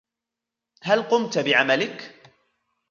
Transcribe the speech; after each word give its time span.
هل 0.83 1.01
قمت 1.01 1.37
بعملك؟ 1.37 2.21